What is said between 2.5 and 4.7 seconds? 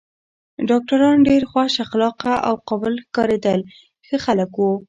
قابل ښکارېدل، ښه خلک و.